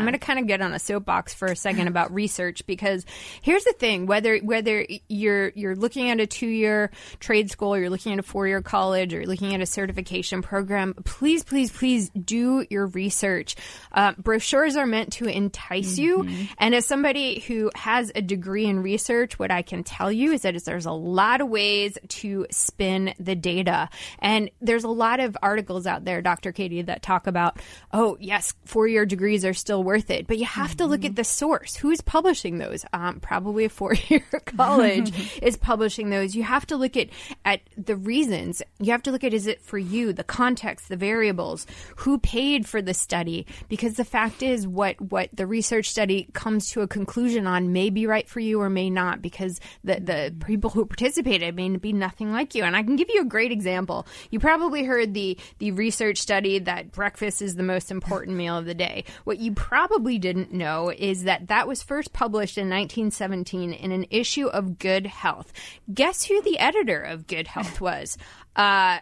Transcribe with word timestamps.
I'm 0.00 0.06
going 0.06 0.18
to 0.18 0.18
kind 0.18 0.38
of 0.38 0.46
get 0.46 0.62
on 0.62 0.72
a 0.72 0.78
soapbox 0.78 1.34
for 1.34 1.46
a 1.46 1.56
second 1.56 1.88
about 1.88 2.12
research 2.14 2.66
because 2.66 3.04
here's 3.42 3.64
the 3.64 3.74
thing: 3.74 4.06
whether 4.06 4.38
whether 4.38 4.86
you're 5.08 5.50
you're 5.54 5.76
looking 5.76 6.08
at 6.10 6.20
a 6.20 6.26
two 6.26 6.48
year 6.48 6.90
trade 7.18 7.50
school, 7.50 7.76
you're 7.76 7.90
looking 7.90 8.14
at 8.14 8.18
a 8.18 8.22
four 8.22 8.48
year 8.48 8.62
college, 8.62 9.12
or 9.12 9.18
you're 9.18 9.26
looking 9.26 9.54
at 9.54 9.60
a 9.60 9.66
certification 9.66 10.40
program, 10.40 10.94
please, 11.04 11.44
please, 11.44 11.70
please 11.70 12.10
do 12.10 12.64
your 12.70 12.86
research. 12.86 13.56
Uh, 13.92 14.12
brochures 14.16 14.76
are 14.76 14.86
meant 14.86 15.12
to 15.14 15.26
entice 15.26 15.98
you, 15.98 16.26
and 16.58 16.74
as 16.74 16.86
somebody 16.86 17.40
who 17.40 17.70
has 17.74 18.10
a 18.14 18.22
degree 18.22 18.66
in 18.66 18.82
research, 18.82 19.38
what 19.38 19.50
I 19.50 19.62
can 19.62 19.84
tell 19.84 20.10
you 20.10 20.32
is 20.32 20.42
that 20.42 20.54
there's 20.64 20.86
a 20.86 20.92
lot 20.92 21.40
of 21.40 21.48
ways 21.48 21.98
to 22.08 22.46
spin 22.50 23.14
the 23.18 23.34
data, 23.34 23.88
and 24.18 24.50
there's 24.60 24.84
a 24.84 24.88
lot 24.88 25.20
of 25.20 25.36
articles 25.42 25.86
out 25.86 26.04
there, 26.04 26.22
Dr. 26.22 26.52
Katie, 26.52 26.82
that 26.82 27.02
talk 27.02 27.26
about, 27.26 27.58
oh 27.92 28.16
yes, 28.20 28.54
four 28.64 28.88
year 28.88 29.04
degrees 29.04 29.44
are 29.44 29.54
still 29.54 29.84
worth 29.90 30.08
it, 30.08 30.28
but 30.28 30.38
you 30.38 30.44
have 30.44 30.76
to 30.76 30.86
look 30.86 31.04
at 31.04 31.16
the 31.16 31.24
source. 31.24 31.74
Who's 31.74 32.00
publishing 32.00 32.58
those? 32.58 32.84
Um, 32.92 33.18
probably 33.18 33.64
a 33.64 33.68
four 33.68 33.94
year 33.94 34.22
college 34.56 35.10
is 35.42 35.56
publishing 35.56 36.10
those. 36.10 36.36
You 36.36 36.44
have 36.44 36.64
to 36.66 36.76
look 36.76 36.96
at 36.96 37.08
at 37.44 37.60
the 37.76 37.96
reasons. 37.96 38.62
You 38.78 38.92
have 38.92 39.02
to 39.02 39.10
look 39.10 39.24
at 39.24 39.34
is 39.34 39.48
it 39.48 39.60
for 39.60 39.78
you, 39.78 40.12
the 40.12 40.22
context, 40.22 40.88
the 40.88 40.96
variables, 40.96 41.66
who 41.96 42.18
paid 42.18 42.68
for 42.68 42.80
the 42.80 42.94
study, 42.94 43.46
because 43.68 43.94
the 43.94 44.04
fact 44.04 44.44
is 44.44 44.64
what 44.64 45.00
what 45.00 45.28
the 45.32 45.44
research 45.44 45.90
study 45.90 46.28
comes 46.34 46.70
to 46.70 46.82
a 46.82 46.86
conclusion 46.86 47.48
on 47.48 47.72
may 47.72 47.90
be 47.90 48.06
right 48.06 48.28
for 48.28 48.38
you 48.38 48.60
or 48.60 48.70
may 48.70 48.90
not, 48.90 49.20
because 49.20 49.58
the 49.82 49.98
the 49.98 50.32
people 50.46 50.70
who 50.70 50.86
participated 50.86 51.56
may 51.56 51.68
be 51.78 51.92
nothing 51.92 52.30
like 52.30 52.54
you. 52.54 52.62
And 52.62 52.76
I 52.76 52.84
can 52.84 52.94
give 52.94 53.10
you 53.10 53.22
a 53.22 53.24
great 53.24 53.50
example. 53.50 54.06
You 54.30 54.38
probably 54.38 54.84
heard 54.84 55.14
the 55.14 55.36
the 55.58 55.72
research 55.72 56.18
study 56.18 56.60
that 56.60 56.92
breakfast 56.92 57.42
is 57.42 57.56
the 57.56 57.64
most 57.64 57.90
important 57.90 58.36
meal 58.36 58.56
of 58.56 58.66
the 58.66 58.74
day. 58.74 59.02
What 59.24 59.40
you 59.40 59.50
probably 59.52 59.79
didn't 60.18 60.52
know 60.52 60.90
is 60.90 61.24
that 61.24 61.48
that 61.48 61.66
was 61.68 61.82
first 61.82 62.12
published 62.12 62.58
in 62.58 62.68
1917 62.68 63.72
in 63.72 63.92
an 63.92 64.06
issue 64.10 64.46
of 64.46 64.78
Good 64.78 65.06
Health. 65.06 65.52
Guess 65.92 66.24
who 66.24 66.42
the 66.42 66.58
editor 66.58 67.00
of 67.00 67.26
Good 67.26 67.46
Health 67.46 67.80
was? 67.80 68.16
Uh, 68.56 68.98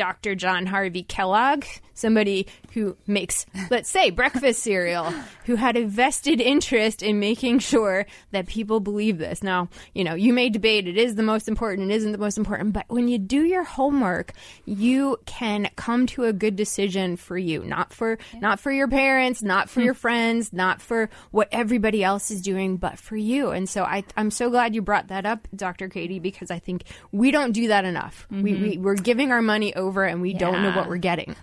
Dr. 0.00 0.34
John 0.34 0.64
Harvey 0.64 1.02
Kellogg, 1.02 1.66
somebody 1.92 2.46
who 2.72 2.96
makes, 3.06 3.44
let's 3.68 3.90
say, 3.90 4.08
breakfast 4.08 4.62
cereal, 4.62 5.12
who 5.44 5.56
had 5.56 5.76
a 5.76 5.84
vested 5.84 6.40
interest 6.40 7.02
in 7.02 7.20
making 7.20 7.58
sure 7.58 8.06
that 8.30 8.46
people 8.46 8.80
believe 8.80 9.18
this. 9.18 9.42
Now, 9.42 9.68
you 9.92 10.02
know, 10.02 10.14
you 10.14 10.32
may 10.32 10.48
debate 10.48 10.88
it 10.88 10.96
is 10.96 11.16
the 11.16 11.22
most 11.22 11.48
important, 11.48 11.90
it 11.90 11.94
isn't 11.96 12.12
the 12.12 12.18
most 12.18 12.38
important, 12.38 12.72
but 12.72 12.86
when 12.88 13.08
you 13.08 13.18
do 13.18 13.44
your 13.44 13.62
homework, 13.62 14.32
you 14.64 15.18
can 15.26 15.68
come 15.76 16.06
to 16.06 16.24
a 16.24 16.32
good 16.32 16.56
decision 16.56 17.18
for 17.18 17.36
you, 17.36 17.62
not 17.62 17.92
for 17.92 18.16
not 18.40 18.58
for 18.58 18.72
your 18.72 18.88
parents, 18.88 19.42
not 19.42 19.68
for 19.68 19.80
hmm. 19.80 19.84
your 19.84 19.94
friends, 19.94 20.50
not 20.50 20.80
for 20.80 21.10
what 21.30 21.48
everybody 21.52 22.02
else 22.02 22.30
is 22.30 22.40
doing, 22.40 22.78
but 22.78 22.98
for 22.98 23.16
you. 23.16 23.50
And 23.50 23.68
so 23.68 23.84
I, 23.84 24.04
I'm 24.16 24.30
so 24.30 24.48
glad 24.48 24.74
you 24.74 24.80
brought 24.80 25.08
that 25.08 25.26
up, 25.26 25.46
Dr. 25.54 25.90
Katie, 25.90 26.20
because 26.20 26.50
I 26.50 26.58
think 26.58 26.84
we 27.12 27.30
don't 27.30 27.52
do 27.52 27.68
that 27.68 27.84
enough. 27.84 28.26
We, 28.30 28.52
mm-hmm. 28.52 28.62
we 28.62 28.78
we're 28.78 28.94
giving 28.94 29.30
our 29.30 29.42
money 29.42 29.74
over 29.74 29.89
and 29.98 30.20
we 30.20 30.32
don't 30.32 30.62
know 30.62 30.72
what 30.72 30.88
we're 30.88 30.96
getting. 30.96 31.34